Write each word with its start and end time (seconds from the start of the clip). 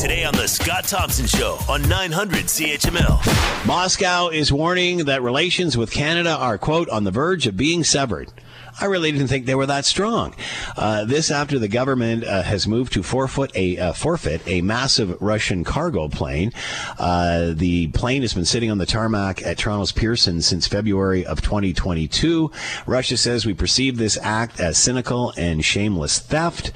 Today 0.00 0.24
on 0.24 0.32
The 0.32 0.48
Scott 0.48 0.84
Thompson 0.84 1.26
Show 1.26 1.58
on 1.68 1.86
900 1.86 2.46
CHML. 2.46 3.66
Moscow 3.66 4.28
is 4.28 4.50
warning 4.50 5.04
that 5.04 5.20
relations 5.20 5.76
with 5.76 5.90
Canada 5.90 6.34
are, 6.34 6.56
quote, 6.56 6.88
on 6.88 7.04
the 7.04 7.10
verge 7.10 7.46
of 7.46 7.54
being 7.54 7.84
severed. 7.84 8.32
I 8.80 8.86
really 8.86 9.12
didn't 9.12 9.26
think 9.28 9.44
they 9.44 9.54
were 9.54 9.66
that 9.66 9.84
strong. 9.84 10.34
Uh, 10.74 11.04
this 11.04 11.30
after 11.30 11.58
the 11.58 11.68
government 11.68 12.24
uh, 12.24 12.42
has 12.42 12.66
moved 12.66 12.94
to 12.94 13.02
forfeit 13.02 13.50
a 13.54 13.76
uh, 13.76 13.92
forfeit 13.92 14.40
a 14.46 14.62
massive 14.62 15.20
Russian 15.20 15.64
cargo 15.64 16.08
plane. 16.08 16.52
Uh, 16.98 17.52
the 17.52 17.88
plane 17.88 18.22
has 18.22 18.32
been 18.32 18.46
sitting 18.46 18.70
on 18.70 18.78
the 18.78 18.86
tarmac 18.86 19.42
at 19.42 19.58
Toronto's 19.58 19.92
Pearson 19.92 20.40
since 20.40 20.66
February 20.66 21.26
of 21.26 21.42
2022. 21.42 22.50
Russia 22.86 23.18
says 23.18 23.44
we 23.44 23.52
perceive 23.52 23.98
this 23.98 24.16
act 24.22 24.60
as 24.60 24.78
cynical 24.78 25.34
and 25.36 25.62
shameless 25.62 26.18
theft 26.20 26.72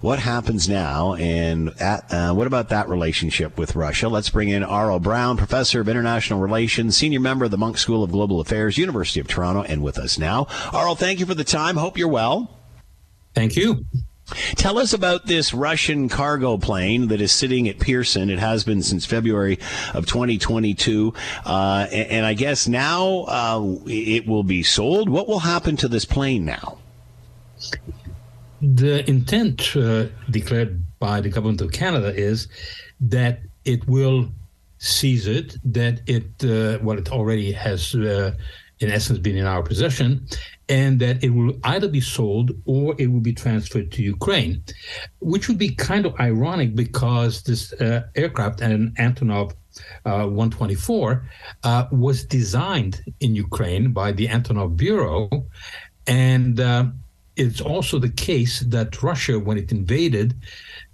what 0.00 0.18
happens 0.18 0.68
now, 0.68 1.14
and 1.14 1.68
at, 1.80 2.12
uh, 2.12 2.32
what 2.32 2.46
about 2.46 2.70
that 2.70 2.88
relationship 2.88 3.58
with 3.58 3.76
Russia? 3.76 4.08
Let's 4.08 4.30
bring 4.30 4.48
in 4.48 4.62
Aurel 4.62 5.00
Braun, 5.00 5.36
professor 5.36 5.80
of 5.80 5.88
international 5.88 6.40
relations, 6.40 6.96
senior 6.96 7.20
member 7.20 7.44
of 7.44 7.50
the 7.50 7.58
Munk 7.58 7.76
School 7.76 8.02
of 8.02 8.10
Global 8.10 8.40
Affairs, 8.40 8.78
University 8.78 9.20
of 9.20 9.28
Toronto, 9.28 9.62
and 9.62 9.82
with 9.82 9.98
us 9.98 10.18
now. 10.18 10.46
Aurel, 10.72 10.96
thank 10.96 11.20
you 11.20 11.26
for 11.26 11.34
the 11.34 11.44
time. 11.44 11.76
Hope 11.76 11.98
you're 11.98 12.08
well. 12.08 12.56
Thank 13.34 13.56
you. 13.56 13.84
Tell 14.54 14.78
us 14.78 14.92
about 14.92 15.26
this 15.26 15.52
Russian 15.52 16.08
cargo 16.08 16.56
plane 16.56 17.08
that 17.08 17.20
is 17.20 17.32
sitting 17.32 17.68
at 17.68 17.78
Pearson. 17.78 18.30
It 18.30 18.38
has 18.38 18.64
been 18.64 18.82
since 18.82 19.04
February 19.04 19.58
of 19.92 20.06
2022. 20.06 21.12
Uh, 21.44 21.86
and, 21.90 22.10
and, 22.10 22.26
I 22.26 22.34
guess 22.34 22.68
now 22.68 23.24
uh, 23.26 23.76
it 23.86 24.26
will 24.26 24.44
be 24.44 24.62
sold. 24.62 25.08
What 25.08 25.26
will 25.26 25.40
happen 25.40 25.76
to 25.78 25.88
this 25.88 26.04
plane 26.04 26.44
now? 26.44 26.78
The 28.62 29.08
intent 29.08 29.74
uh, 29.76 30.06
declared 30.30 30.82
by 30.98 31.20
the 31.20 31.30
government 31.30 31.60
of 31.60 31.72
Canada 31.72 32.14
is 32.14 32.48
that 33.00 33.40
it 33.64 33.86
will 33.88 34.30
seize 34.78 35.26
it, 35.26 35.56
that 35.64 36.00
it, 36.06 36.24
uh, 36.44 36.78
well, 36.82 36.98
it 36.98 37.10
already 37.10 37.52
has, 37.52 37.94
uh, 37.94 38.32
in 38.80 38.90
essence, 38.90 39.18
been 39.18 39.36
in 39.36 39.46
our 39.46 39.62
possession, 39.62 40.26
and 40.68 41.00
that 41.00 41.22
it 41.22 41.30
will 41.30 41.58
either 41.64 41.88
be 41.88 42.00
sold 42.00 42.52
or 42.64 42.94
it 42.98 43.08
will 43.08 43.20
be 43.20 43.32
transferred 43.32 43.90
to 43.92 44.02
Ukraine, 44.02 44.62
which 45.20 45.48
would 45.48 45.58
be 45.58 45.74
kind 45.74 46.06
of 46.06 46.18
ironic 46.20 46.74
because 46.74 47.42
this 47.42 47.72
uh, 47.74 48.02
aircraft, 48.14 48.60
an 48.60 48.94
Antonov 48.98 49.52
uh, 50.04 50.26
124, 50.26 51.28
uh, 51.64 51.86
was 51.92 52.24
designed 52.24 53.02
in 53.20 53.34
Ukraine 53.34 53.92
by 53.92 54.12
the 54.12 54.28
Antonov 54.28 54.76
Bureau. 54.76 55.28
And 56.06 56.58
uh, 56.58 56.86
it's 57.40 57.62
also 57.62 57.98
the 57.98 58.10
case 58.10 58.60
that 58.60 59.02
Russia, 59.02 59.38
when 59.38 59.56
it 59.56 59.72
invaded 59.72 60.34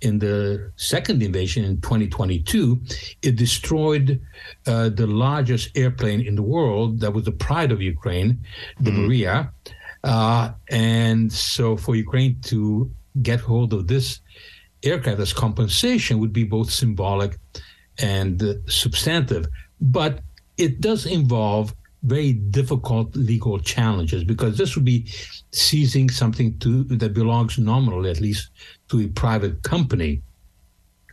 in 0.00 0.20
the 0.20 0.70
second 0.77 1.20
invasion 1.20 1.64
in 1.64 1.80
2022, 1.80 2.80
it 3.22 3.34
destroyed 3.34 4.20
uh, 4.69 4.88
the 4.91 5.08
largest 5.08 5.77
airplane 5.77 6.20
in 6.20 6.36
the 6.36 6.42
world 6.42 7.00
that 7.00 7.12
was 7.12 7.25
the 7.25 7.33
pride 7.33 7.72
of 7.72 7.83
Ukraine, 7.83 8.38
the 8.78 8.92
mm-hmm. 8.92 9.11
Mriya. 9.11 9.50
Uh, 10.05 10.53
and 10.70 11.33
so 11.33 11.77
for 11.77 11.97
Ukraine 11.97 12.38
to 12.42 12.88
get 13.22 13.41
hold 13.41 13.72
of 13.72 13.88
this 13.88 14.20
aircraft 14.84 15.19
as 15.19 15.33
compensation 15.33 16.20
would 16.20 16.33
be 16.33 16.44
both 16.44 16.70
symbolic 16.70 17.38
and 17.98 18.41
uh, 18.41 18.55
substantive. 18.69 19.47
But 19.81 20.20
it 20.58 20.81
does 20.81 21.06
involve 21.06 21.75
very 22.07 22.33
difficult 22.33 23.15
legal 23.17 23.59
challenges 23.59 24.25
because 24.25 24.57
this 24.57 24.75
would 24.75 24.85
be 24.85 25.07
seizing 25.53 26.09
something 26.09 26.59
to, 26.59 26.85
that 26.85 27.12
belongs 27.12 27.59
nominally, 27.59 28.11
at 28.11 28.21
least, 28.21 28.51
to 28.89 29.01
a 29.01 29.09
private 29.09 29.62
company. 29.62 30.23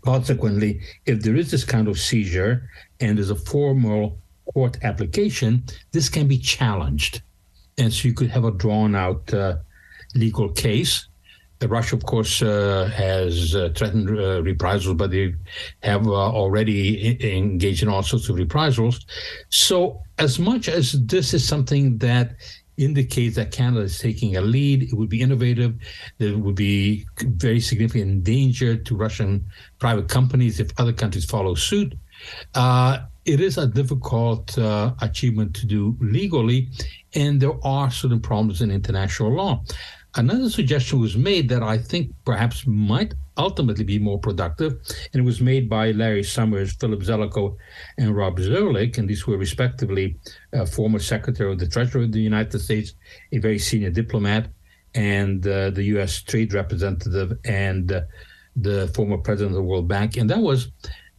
Consequently, 0.05 0.81
if 1.05 1.21
there 1.21 1.35
is 1.35 1.49
this 1.49 1.63
kind 1.63 1.87
of 1.87 1.99
seizure 1.99 2.69
and 2.99 3.17
there's 3.17 3.29
a 3.29 3.35
formal 3.35 4.17
court 4.53 4.77
application, 4.83 5.63
this 5.91 6.09
can 6.09 6.27
be 6.27 6.37
challenged. 6.37 7.21
And 7.77 7.91
so 7.91 8.07
you 8.07 8.13
could 8.13 8.29
have 8.29 8.45
a 8.45 8.51
drawn 8.51 8.95
out 8.95 9.33
uh, 9.33 9.57
legal 10.13 10.49
case. 10.49 11.07
Russia, 11.69 11.95
of 11.95 12.05
course, 12.05 12.41
uh, 12.41 12.91
has 12.95 13.55
uh, 13.55 13.69
threatened 13.75 14.09
uh, 14.09 14.41
reprisals, 14.43 14.95
but 14.95 15.11
they 15.11 15.33
have 15.81 16.07
uh, 16.07 16.11
already 16.11 17.17
I- 17.21 17.25
engaged 17.27 17.83
in 17.83 17.89
all 17.89 18.03
sorts 18.03 18.29
of 18.29 18.37
reprisals. 18.37 19.05
So, 19.49 20.01
as 20.17 20.39
much 20.39 20.67
as 20.69 20.93
this 21.05 21.33
is 21.33 21.47
something 21.47 21.97
that 21.99 22.35
indicates 22.77 23.35
that 23.35 23.51
Canada 23.51 23.81
is 23.81 23.99
taking 23.99 24.35
a 24.35 24.41
lead, 24.41 24.83
it 24.83 24.93
would 24.95 25.09
be 25.09 25.21
innovative, 25.21 25.75
it 26.19 26.37
would 26.37 26.55
be 26.55 27.05
very 27.19 27.59
significant 27.59 28.23
danger 28.23 28.75
to 28.75 28.95
Russian 28.95 29.45
private 29.79 30.07
companies 30.07 30.59
if 30.59 30.71
other 30.79 30.93
countries 30.93 31.25
follow 31.25 31.53
suit. 31.55 31.93
Uh, 32.55 32.99
it 33.25 33.39
is 33.39 33.57
a 33.57 33.67
difficult 33.67 34.57
uh, 34.57 34.93
achievement 35.01 35.55
to 35.55 35.65
do 35.65 35.95
legally, 36.01 36.69
and 37.15 37.39
there 37.39 37.53
are 37.65 37.89
certain 37.89 38.19
problems 38.19 38.61
in 38.61 38.71
international 38.71 39.33
law. 39.33 39.63
Another 40.15 40.49
suggestion 40.49 40.99
was 40.99 41.17
made 41.17 41.49
that 41.49 41.63
I 41.63 41.79
think 41.79 42.13
perhaps 42.23 42.67
might 42.67 43.15
ultimately 43.35 43.83
be 43.83 43.97
more 43.97 44.19
productive, 44.19 44.73
and 45.11 45.21
it 45.21 45.25
was 45.25 45.41
made 45.41 45.67
by 45.67 45.89
Larry 45.89 46.23
Summers, 46.23 46.73
Philip 46.73 46.99
Zelikow, 46.99 47.57
and 47.97 48.15
Rob 48.15 48.37
Zoellick, 48.37 48.99
and 48.99 49.09
these 49.09 49.25
were 49.25 49.37
respectively 49.37 50.15
uh, 50.53 50.65
former 50.65 50.99
Secretary 50.99 51.51
of 51.51 51.57
the 51.57 51.67
Treasury 51.67 52.03
of 52.05 52.11
the 52.11 52.21
United 52.21 52.59
States, 52.59 52.93
a 53.31 53.39
very 53.39 53.57
senior 53.57 53.89
diplomat, 53.89 54.49
and 54.93 55.47
uh, 55.47 55.71
the 55.71 55.83
U.S. 55.95 56.21
Trade 56.21 56.53
Representative, 56.53 57.35
and 57.43 57.91
uh, 57.91 58.01
the 58.55 58.89
former 58.89 59.17
President 59.17 59.51
of 59.51 59.55
the 59.55 59.63
World 59.63 59.87
Bank, 59.87 60.17
and 60.17 60.29
that 60.29 60.39
was 60.39 60.69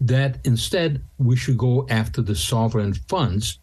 that 0.01 0.39
instead 0.45 1.03
we 1.19 1.35
should 1.35 1.59
go 1.59 1.85
after 1.91 2.23
the 2.23 2.37
sovereign 2.37 2.95
funds 3.09 3.59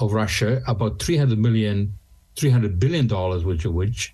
of 0.00 0.12
Russia, 0.12 0.60
about 0.66 1.00
300 1.00 1.38
million, 1.38 1.96
300 2.36 2.80
billion 2.80 3.06
dollars, 3.06 3.44
which 3.44 3.64
of 3.64 3.74
which 3.74 4.12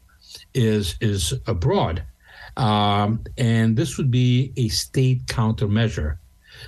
is 0.55 0.97
is 1.01 1.35
abroad, 1.47 2.03
um, 2.57 3.21
and 3.37 3.77
this 3.77 3.97
would 3.99 4.11
be 4.11 4.53
a 4.57 4.69
state 4.69 5.27
countermeasure. 5.27 6.19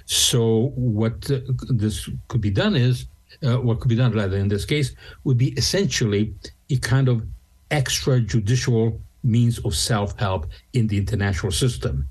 So 0.07 0.73
what 0.77 1.31
uh, 1.31 1.41
this 1.69 2.09
could 2.29 2.41
be 2.41 2.51
done 2.51 2.77
is, 2.77 3.07
uh, 3.43 3.57
what 3.57 3.81
could 3.81 3.89
be 3.89 3.97
done 3.97 4.13
rather 4.13 4.37
in 4.37 4.49
this 4.49 4.65
case 4.65 4.95
would 5.25 5.39
be 5.39 5.51
essentially 5.57 6.35
a 6.71 6.77
kind 6.77 7.09
of 7.09 7.27
extrajudicial 7.71 8.99
means 9.23 9.59
of 9.61 9.75
self-help 9.75 10.47
in 10.73 10.87
the 10.87 10.97
international 10.97 11.53
system. 11.53 12.09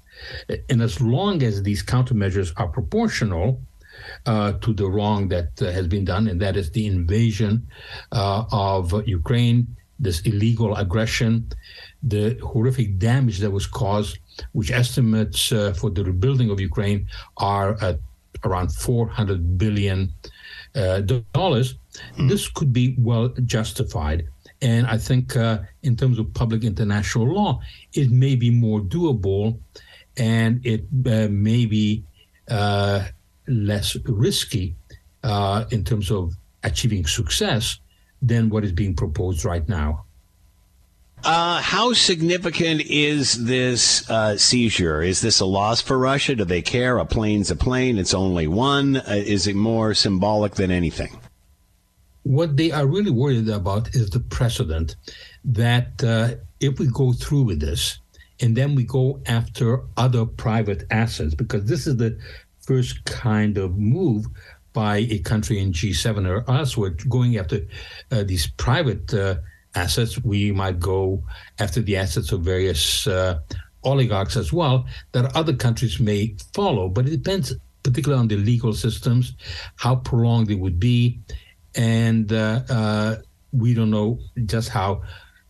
And 0.69 0.81
as 0.81 0.99
long 0.99 1.43
as 1.43 1.63
these 1.63 1.81
countermeasures 1.81 2.51
are 2.57 2.67
proportional, 2.67 3.61
uh, 4.25 4.53
to 4.53 4.73
the 4.73 4.87
wrong 4.87 5.27
that 5.29 5.61
uh, 5.61 5.71
has 5.71 5.87
been 5.87 6.05
done, 6.05 6.27
and 6.27 6.39
that 6.41 6.55
is 6.55 6.71
the 6.71 6.85
invasion 6.87 7.67
uh, 8.11 8.43
of 8.51 9.07
Ukraine 9.07 9.75
this 9.99 10.21
illegal 10.21 10.75
aggression, 10.75 11.47
the 12.03 12.37
horrific 12.41 12.97
damage 12.97 13.39
that 13.39 13.51
was 13.51 13.67
caused, 13.67 14.17
which 14.53 14.71
estimates 14.71 15.51
uh, 15.51 15.73
for 15.73 15.89
the 15.89 16.03
rebuilding 16.03 16.49
of 16.49 16.59
Ukraine 16.59 17.07
are 17.37 17.77
at 17.83 17.99
around 18.45 18.69
400 18.73 19.57
billion 19.57 20.11
uh, 20.75 21.01
dollars. 21.33 21.75
Mm. 22.17 22.29
This 22.29 22.47
could 22.47 22.71
be 22.71 22.95
well 22.99 23.29
justified. 23.45 24.27
And 24.61 24.87
I 24.87 24.97
think, 24.97 25.35
uh, 25.35 25.59
in 25.83 25.95
terms 25.95 26.19
of 26.19 26.33
public 26.33 26.63
international 26.63 27.33
law, 27.33 27.61
it 27.93 28.11
may 28.11 28.35
be 28.35 28.49
more 28.49 28.81
doable 28.81 29.57
and 30.17 30.65
it 30.65 30.83
uh, 31.05 31.27
may 31.31 31.65
be 31.65 32.03
uh, 32.49 33.05
less 33.47 33.95
risky 34.05 34.75
uh, 35.23 35.65
in 35.71 35.83
terms 35.83 36.11
of 36.11 36.33
achieving 36.63 37.05
success 37.05 37.79
than 38.21 38.49
what 38.49 38.63
is 38.63 38.71
being 38.71 38.95
proposed 38.95 39.45
right 39.45 39.67
now. 39.67 40.05
Uh, 41.23 41.61
how 41.61 41.91
significant 41.91 42.81
is 42.81 43.45
this 43.45 44.09
uh, 44.09 44.37
seizure? 44.37 45.01
Is 45.01 45.19
this 45.19 45.41
a 45.41 45.45
loss 45.45 45.81
for 45.81 45.97
Russia? 45.97 46.35
Do 46.35 46.45
they 46.45 46.61
care? 46.61 46.97
A 46.97 47.05
plane's 47.05 47.51
a 47.51 47.57
plane. 47.57 47.97
It's 47.97 48.13
only 48.13 48.47
one. 48.47 48.97
Uh, 48.97 49.03
is 49.07 49.45
it 49.45 49.55
more 49.55 49.93
symbolic 49.93 50.55
than 50.55 50.71
anything? 50.71 51.17
What 52.23 52.55
they 52.55 52.71
are 52.71 52.85
really 52.85 53.11
worried 53.11 53.49
about 53.49 53.93
is 53.95 54.09
the 54.11 54.21
precedent 54.21 54.95
that 55.43 56.01
uh, 56.03 56.35
if 56.61 56.79
we 56.79 56.87
go 56.87 57.11
through 57.11 57.43
with 57.43 57.59
this 57.59 57.99
and 58.39 58.55
then 58.55 58.75
we 58.75 58.83
go 58.83 59.19
after 59.25 59.81
other 59.97 60.25
private 60.25 60.83
assets, 60.89 61.35
because 61.35 61.65
this 61.65 61.85
is 61.85 61.97
the 61.97 62.17
first 62.61 63.03
kind 63.03 63.57
of 63.57 63.77
move 63.77 64.27
by 64.73 64.97
a 64.97 65.19
country 65.19 65.59
in 65.59 65.71
G7 65.71 66.27
or 66.27 66.49
elsewhere 66.49 66.91
going 67.07 67.37
after 67.37 67.61
uh, 68.11 68.23
these 68.23 68.47
private 68.47 69.13
uh, 69.13 69.35
assets. 69.75 70.23
We 70.23 70.51
might 70.51 70.79
go 70.79 71.23
after 71.59 71.81
the 71.81 71.97
assets 71.97 72.31
of 72.31 72.41
various 72.41 73.07
uh, 73.07 73.39
oligarchs 73.83 74.35
as 74.35 74.51
well 74.51 74.85
that 75.11 75.35
other 75.35 75.53
countries 75.53 75.99
may 75.99 76.35
follow, 76.53 76.89
but 76.89 77.07
it 77.07 77.11
depends 77.23 77.53
particularly 77.83 78.19
on 78.19 78.27
the 78.27 78.37
legal 78.37 78.73
systems, 78.73 79.35
how 79.77 79.95
prolonged 79.95 80.51
it 80.51 80.59
would 80.59 80.79
be, 80.79 81.19
and 81.75 82.33
uh, 82.33 82.61
uh, 82.69 83.15
we 83.51 83.73
don't 83.73 83.89
know 83.89 84.19
just 84.45 84.69
how 84.69 85.01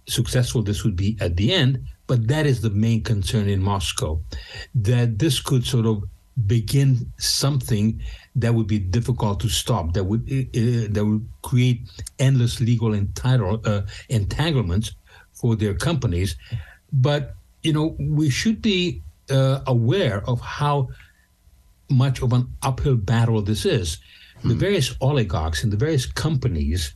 successful 0.07 0.62
this 0.62 0.83
would 0.83 0.95
be 0.95 1.18
at 1.19 1.36
the 1.36 1.54
end. 1.54 1.80
But 2.07 2.27
that 2.27 2.45
is 2.45 2.62
the 2.62 2.71
main 2.71 3.04
concern 3.04 3.48
in 3.48 3.62
Moscow, 3.62 4.19
that 4.74 5.19
this 5.19 5.39
could 5.39 5.66
sort 5.66 5.86
of 5.86 6.04
begin 6.48 7.12
something 7.18 8.02
that 8.36 8.54
would 8.54 8.68
be 8.68 8.80
difficult 8.80 9.40
to 9.42 9.50
stop, 9.50 9.94
that 9.94 10.04
would 10.04 10.22
uh, 10.22 10.88
that 10.94 11.06
would 11.06 11.28
create 11.42 11.82
endless 12.20 12.60
legal 12.60 12.94
entitle, 12.94 13.62
uh, 13.66 13.82
entanglements 14.10 14.94
for 15.34 15.56
their 15.56 15.74
companies. 15.74 16.36
But 16.92 17.36
you 17.64 17.74
know, 17.74 17.96
we 18.00 18.30
should 18.30 18.62
be 18.62 19.02
uh, 19.30 19.62
aware 19.68 20.28
of 20.28 20.40
how 20.42 20.90
much 21.90 22.22
of 22.22 22.34
an 22.34 22.48
uphill 22.62 22.96
battle 22.96 23.42
this 23.42 23.66
is. 23.66 23.98
The 24.44 24.54
hmm. 24.54 24.60
various 24.60 24.96
oligarchs 25.02 25.64
and 25.64 25.74
the 25.74 25.78
various 25.78 26.06
companies 26.06 26.94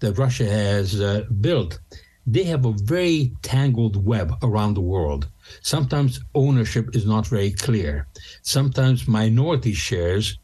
that 0.00 0.18
Russia 0.18 0.46
has 0.46 1.00
uh, 1.00 1.24
built, 1.40 1.78
they 2.26 2.44
have 2.44 2.64
a 2.64 2.72
very 2.72 3.32
tangled 3.42 4.04
web 4.04 4.34
around 4.42 4.74
the 4.74 4.80
world. 4.80 5.28
Sometimes 5.62 6.20
ownership 6.34 6.94
is 6.94 7.06
not 7.06 7.26
very 7.26 7.50
clear. 7.50 8.06
Sometimes 8.42 9.08
minority 9.08 9.72
shares 9.72 10.38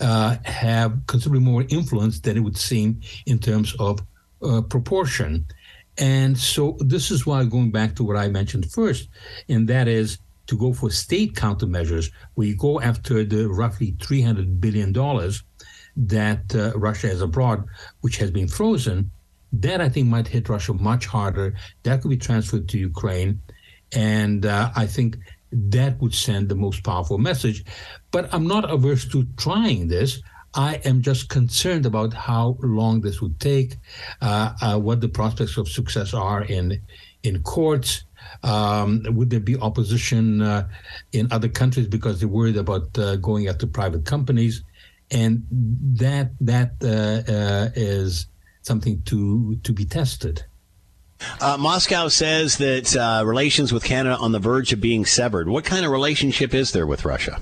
uh, 0.00 0.36
have 0.44 1.00
considerably 1.06 1.44
more 1.44 1.64
influence 1.68 2.20
than 2.20 2.36
it 2.36 2.40
would 2.40 2.56
seem 2.56 3.00
in 3.26 3.38
terms 3.38 3.74
of 3.78 4.00
uh, 4.42 4.60
proportion. 4.62 5.46
And 5.98 6.36
so 6.36 6.76
this 6.80 7.10
is 7.10 7.26
why 7.26 7.44
going 7.44 7.70
back 7.70 7.94
to 7.96 8.04
what 8.04 8.16
I 8.16 8.28
mentioned 8.28 8.70
first, 8.70 9.08
and 9.48 9.68
that 9.68 9.88
is 9.88 10.18
to 10.46 10.56
go 10.56 10.72
for 10.72 10.90
state 10.90 11.34
countermeasures, 11.34 12.10
where 12.34 12.48
you 12.48 12.56
go 12.56 12.80
after 12.80 13.24
the 13.24 13.48
roughly 13.48 13.92
$300 13.92 14.60
billion 14.60 14.92
that 15.96 16.54
uh, 16.54 16.76
Russia 16.78 17.08
has 17.08 17.20
abroad, 17.22 17.64
which 18.00 18.16
has 18.16 18.30
been 18.30 18.48
frozen, 18.48 19.10
that 19.52 19.80
I 19.80 19.88
think 19.88 20.08
might 20.08 20.28
hit 20.28 20.48
Russia 20.48 20.72
much 20.72 21.06
harder. 21.06 21.54
That 21.82 22.00
could 22.00 22.10
be 22.10 22.16
transferred 22.16 22.68
to 22.70 22.78
Ukraine. 22.78 23.40
And 23.92 24.46
uh, 24.46 24.70
I 24.74 24.86
think 24.86 25.18
that 25.52 26.00
would 26.00 26.14
send 26.14 26.48
the 26.48 26.54
most 26.54 26.82
powerful 26.82 27.18
message. 27.18 27.64
But 28.10 28.32
I'm 28.32 28.46
not 28.46 28.70
averse 28.70 29.06
to 29.08 29.26
trying 29.36 29.88
this. 29.88 30.20
I 30.54 30.80
am 30.84 31.00
just 31.00 31.28
concerned 31.28 31.86
about 31.86 32.12
how 32.12 32.58
long 32.60 33.00
this 33.00 33.22
would 33.22 33.40
take, 33.40 33.76
uh, 34.20 34.52
uh, 34.60 34.78
what 34.78 35.00
the 35.00 35.08
prospects 35.08 35.56
of 35.56 35.68
success 35.68 36.12
are 36.12 36.42
in 36.44 36.80
in 37.22 37.42
courts. 37.42 38.04
Um, 38.42 39.02
would 39.10 39.30
there 39.30 39.40
be 39.40 39.56
opposition 39.58 40.42
uh, 40.42 40.68
in 41.12 41.28
other 41.30 41.48
countries 41.48 41.88
because 41.88 42.20
they're 42.20 42.28
worried 42.28 42.56
about 42.56 42.96
uh, 42.98 43.16
going 43.16 43.48
after 43.48 43.66
private 43.66 44.04
companies? 44.04 44.62
And 45.10 45.46
that 45.50 46.32
that 46.40 46.72
uh, 46.82 47.30
uh, 47.32 47.70
is 47.74 48.26
something 48.62 49.02
to 49.02 49.56
to 49.56 49.72
be 49.72 49.84
tested. 49.84 50.44
Uh, 51.40 51.56
Moscow 51.56 52.08
says 52.08 52.56
that 52.58 52.96
uh, 52.96 53.24
relations 53.24 53.72
with 53.72 53.84
Canada 53.84 54.16
on 54.16 54.32
the 54.32 54.38
verge 54.38 54.72
of 54.72 54.80
being 54.80 55.04
severed. 55.04 55.48
What 55.48 55.64
kind 55.64 55.84
of 55.84 55.92
relationship 55.92 56.52
is 56.52 56.72
there 56.72 56.86
with 56.86 57.04
Russia? 57.04 57.38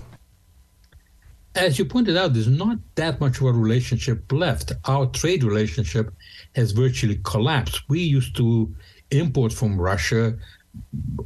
As 1.55 1.79
you 1.79 1.85
pointed 1.85 2.17
out, 2.17 2.33
there's 2.33 2.47
not 2.47 2.79
that 2.95 3.21
much 3.21 3.41
of 3.41 3.47
a 3.47 3.53
relationship 3.53 4.31
left. 4.31 4.73
Our 4.85 5.07
trade 5.07 5.43
relationship 5.43 6.13
has 6.55 6.73
virtually 6.73 7.21
collapsed. 7.25 7.89
We 7.89 8.01
used 8.01 8.37
to 8.37 8.73
import 9.11 9.53
from 9.53 9.81
Russia 9.81 10.37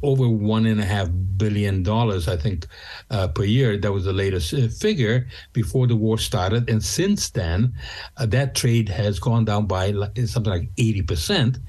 over 0.03 0.27
one 0.27 0.65
and 0.65 0.79
a 0.79 0.85
half 0.85 1.09
billion 1.37 1.83
dollars, 1.83 2.27
I 2.27 2.37
think, 2.37 2.67
uh, 3.09 3.27
per 3.27 3.43
year. 3.43 3.77
That 3.77 3.91
was 3.91 4.05
the 4.05 4.13
latest 4.13 4.53
uh, 4.53 4.67
figure 4.67 5.27
before 5.53 5.87
the 5.87 5.95
war 5.95 6.17
started, 6.17 6.69
and 6.69 6.83
since 6.83 7.29
then, 7.29 7.73
uh, 8.17 8.25
that 8.27 8.55
trade 8.55 8.89
has 8.89 9.19
gone 9.19 9.45
down 9.45 9.65
by 9.65 9.93
something 10.25 10.51
like 10.51 10.69
eighty 10.77 11.01
percent. 11.01 11.59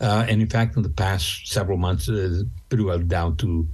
Uh, 0.00 0.26
and 0.28 0.40
in 0.40 0.48
fact, 0.48 0.76
in 0.76 0.82
the 0.82 0.88
past 0.88 1.46
several 1.46 1.78
months, 1.78 2.08
uh, 2.08 2.42
pretty 2.68 2.84
well 2.84 2.98
down 2.98 3.36
to 3.38 3.66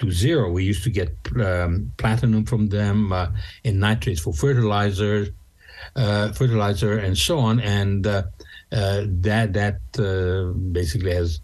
to 0.00 0.10
zero. 0.10 0.50
We 0.50 0.64
used 0.64 0.84
to 0.84 0.90
get 0.90 1.16
um, 1.40 1.92
platinum 1.96 2.44
from 2.46 2.68
them 2.68 3.12
uh, 3.12 3.28
and 3.64 3.80
nitrates 3.80 4.20
for 4.20 4.32
fertilizers, 4.32 5.30
fertilizer, 5.94 6.98
and 6.98 7.16
so 7.16 7.38
on, 7.38 7.60
and 7.60 8.04
that 8.04 9.52
that 9.52 10.72
basically 10.72 11.14
has 11.14 11.40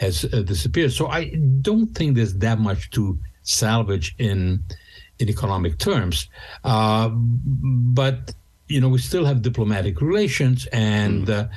has 0.00 0.24
uh, 0.24 0.42
disappeared. 0.42 0.92
So 0.92 1.08
I 1.08 1.34
don't 1.60 1.88
think 1.94 2.16
there's 2.16 2.34
that 2.38 2.58
much 2.58 2.90
to 2.90 3.18
salvage 3.42 4.14
in 4.18 4.62
in 5.18 5.28
economic 5.28 5.78
terms. 5.78 6.28
Uh, 6.64 7.08
but 7.12 8.32
you 8.68 8.80
know, 8.80 8.88
we 8.88 8.98
still 8.98 9.24
have 9.24 9.40
diplomatic 9.42 10.00
relations, 10.00 10.66
and 10.72 11.26
mm. 11.26 11.34
uh, 11.34 11.48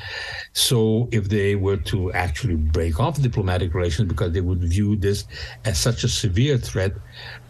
so 0.53 1.09
if 1.11 1.27
they 1.27 1.55
were 1.55 1.77
to 1.77 2.11
actually 2.13 2.55
break 2.55 2.99
off 2.99 3.21
diplomatic 3.21 3.73
relations 3.73 4.07
because 4.07 4.31
they 4.31 4.41
would 4.41 4.63
view 4.63 4.95
this 4.95 5.25
as 5.65 5.77
such 5.79 6.03
a 6.03 6.07
severe 6.07 6.57
threat 6.57 6.93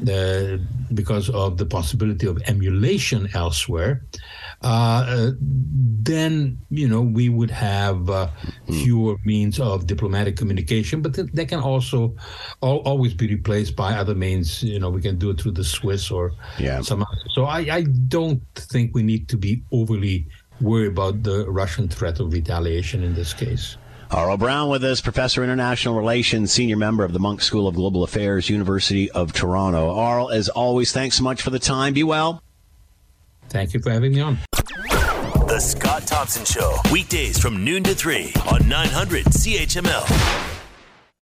uh, 0.10 0.58
because 0.94 1.30
of 1.30 1.58
the 1.58 1.66
possibility 1.66 2.26
of 2.26 2.42
emulation 2.48 3.30
elsewhere, 3.36 4.04
uh, 4.64 5.32
then 5.40 6.60
you 6.70 6.88
know 6.88 7.02
we 7.02 7.30
would 7.30 7.52
have 7.52 8.10
uh, 8.10 8.30
mm. 8.68 8.84
fewer 8.84 9.18
means 9.26 9.60
of 9.60 9.86
diplomatic 9.86 10.36
communication. 10.38 11.02
But 11.02 11.14
th- 11.14 11.32
that 11.34 11.50
can 11.50 11.60
also 11.60 12.16
al- 12.64 12.80
always 12.80 13.14
be 13.14 13.28
replaced 13.28 13.76
by 13.76 13.94
other 13.94 14.16
means. 14.16 14.64
You 14.64 14.80
know, 14.80 14.90
we 14.90 15.02
can 15.02 15.20
do 15.20 15.30
it 15.30 15.40
through 15.40 15.54
the 15.54 15.64
Swiss 15.64 16.10
or 16.10 16.34
yeah. 16.58 16.82
some. 16.82 17.04
Other. 17.04 17.30
So 17.30 17.46
I, 17.46 17.60
I 17.72 17.82
don't 17.84 18.42
think 18.56 18.96
we 18.96 19.04
need 19.04 19.30
to 19.30 19.38
be 19.38 19.51
overly 19.72 20.28
worried 20.60 20.88
about 20.88 21.24
the 21.24 21.50
Russian 21.50 21.88
threat 21.88 22.20
of 22.20 22.32
retaliation 22.34 23.04
in 23.04 23.14
this 23.14 23.34
case. 23.34 23.78
Aurel 24.12 24.38
Braun 24.38 24.70
with 24.70 24.84
us, 24.84 25.00
Professor 25.00 25.42
International 25.42 25.96
Relations, 25.96 26.52
Senior 26.52 26.76
Member 26.76 27.06
of 27.06 27.14
the 27.14 27.20
Munk 27.20 27.42
School 27.42 27.66
of 27.66 27.76
Global 27.76 28.04
Affairs, 28.04 28.50
University 28.50 29.10
of 29.12 29.32
Toronto. 29.32 29.96
Aurel, 29.96 30.34
as 30.34 30.50
always, 30.50 30.92
thanks 30.92 31.16
so 31.16 31.24
much 31.24 31.42
for 31.42 31.50
the 31.50 31.60
time. 31.60 31.94
Be 31.94 32.04
well. 32.04 32.44
Thank 33.48 33.74
you 33.74 33.80
for 33.80 33.90
having 33.90 34.14
me 34.14 34.20
on. 34.20 34.38
The 35.48 35.60
Scott 35.60 36.08
Thompson 36.08 36.46
Show, 36.46 36.78
weekdays 36.92 37.40
from 37.40 37.64
noon 37.64 37.84
to 37.84 37.96
3 37.96 38.34
on 38.52 38.68
900 38.68 39.26
CHML. 39.26 40.51